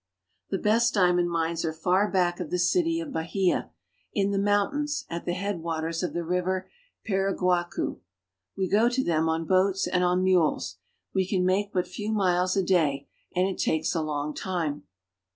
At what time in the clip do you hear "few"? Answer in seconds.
11.87-12.11